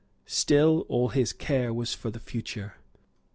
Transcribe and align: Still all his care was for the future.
Still 0.25 0.83
all 0.89 1.09
his 1.09 1.31
care 1.31 1.71
was 1.71 1.93
for 1.93 2.09
the 2.09 2.19
future. 2.19 2.73